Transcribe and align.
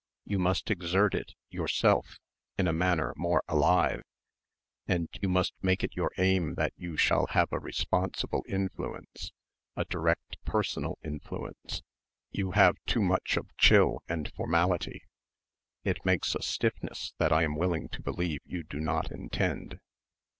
You 0.25 0.39
must 0.39 0.71
exert 0.71 1.13
it 1.13 1.35
yourself, 1.51 2.17
in 2.57 2.67
a 2.67 2.73
manner 2.73 3.13
more 3.15 3.43
alive, 3.47 4.01
you 4.87 5.29
must 5.29 5.53
make 5.61 5.83
it 5.83 5.95
your 5.95 6.11
aim 6.17 6.55
that 6.55 6.73
you 6.75 6.97
shall 6.97 7.27
have 7.27 7.49
a 7.53 7.59
responsible 7.59 8.41
influence, 8.47 9.31
a 9.75 9.85
direct 9.85 10.43
personal 10.43 10.97
influence. 11.03 11.83
You 12.31 12.49
have 12.53 12.77
too 12.87 13.03
much 13.03 13.37
of 13.37 13.55
chill 13.57 14.01
and 14.09 14.33
formality. 14.33 15.03
It 15.83 16.03
makes 16.03 16.33
a 16.33 16.41
stiffness 16.41 17.13
that 17.19 17.31
I 17.31 17.43
am 17.43 17.55
willing 17.55 17.87
to 17.89 18.01
believe 18.01 18.39
you 18.43 18.63
do 18.63 18.79
not 18.79 19.11
intend." 19.11 19.79